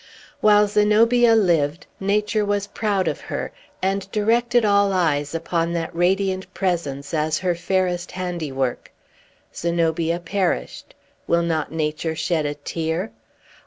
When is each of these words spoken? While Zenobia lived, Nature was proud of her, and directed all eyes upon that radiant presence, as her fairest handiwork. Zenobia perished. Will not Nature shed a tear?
While 0.39 0.67
Zenobia 0.67 1.35
lived, 1.35 1.85
Nature 1.99 2.43
was 2.43 2.65
proud 2.73 3.07
of 3.07 3.21
her, 3.21 3.51
and 3.83 4.11
directed 4.11 4.65
all 4.65 4.91
eyes 4.93 5.35
upon 5.35 5.73
that 5.73 5.95
radiant 5.95 6.51
presence, 6.55 7.13
as 7.13 7.37
her 7.37 7.53
fairest 7.53 8.13
handiwork. 8.13 8.91
Zenobia 9.55 10.19
perished. 10.19 10.95
Will 11.27 11.43
not 11.43 11.71
Nature 11.71 12.15
shed 12.15 12.47
a 12.47 12.55
tear? 12.55 13.11